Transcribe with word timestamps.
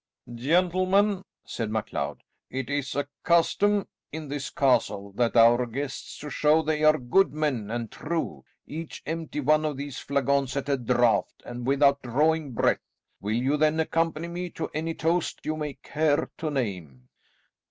"Gentlemen," 0.33 1.21
said 1.45 1.69
MacLeod, 1.69 2.23
"it 2.49 2.71
is 2.71 2.95
a 2.95 3.07
custom 3.21 3.87
in 4.11 4.29
this 4.29 4.49
castle 4.49 5.11
that 5.11 5.37
our 5.37 5.67
guests, 5.67 6.17
to 6.17 6.31
show 6.31 6.63
they 6.63 6.81
are 6.83 6.97
good 6.97 7.31
men 7.35 7.69
and 7.69 7.91
true, 7.91 8.43
each 8.65 9.03
empty 9.05 9.41
one 9.41 9.63
of 9.63 9.77
these 9.77 9.99
flagons 9.99 10.57
at 10.57 10.67
a 10.69 10.77
draught, 10.77 11.43
and 11.45 11.67
without 11.67 12.01
drawing 12.01 12.51
breath. 12.53 12.81
Will 13.19 13.35
you 13.37 13.57
then 13.57 13.79
accompany 13.79 14.27
me 14.27 14.49
to 14.49 14.71
any 14.73 14.95
toast 14.95 15.45
you 15.45 15.55
may 15.55 15.75
care 15.75 16.31
to 16.39 16.49
name?" 16.49 17.07